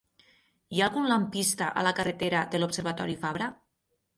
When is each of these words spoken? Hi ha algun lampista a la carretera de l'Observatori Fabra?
Hi 0.77 0.81
ha 0.81 0.85
algun 0.87 1.05
lampista 1.11 1.67
a 1.81 1.85
la 1.89 1.93
carretera 2.01 2.43
de 2.55 2.63
l'Observatori 2.65 3.19
Fabra? 3.27 3.53